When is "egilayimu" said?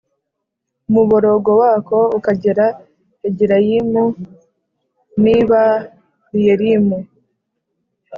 3.27-4.05